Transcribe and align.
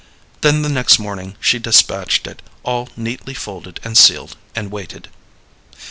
Then 0.41 0.63
the 0.63 0.67
next 0.69 0.97
morning 0.97 1.35
she 1.39 1.59
despatched 1.59 2.25
it, 2.25 2.41
all 2.63 2.89
neatly 2.97 3.35
folded 3.35 3.79
and 3.83 3.95
sealed, 3.95 4.35
and 4.55 4.71
waited. 4.71 5.09